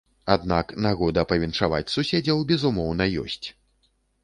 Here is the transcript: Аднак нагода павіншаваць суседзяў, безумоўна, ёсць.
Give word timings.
Аднак 0.35 0.71
нагода 0.85 1.25
павіншаваць 1.33 1.83
суседзяў, 1.97 2.43
безумоўна, 2.55 3.11
ёсць. 3.27 3.47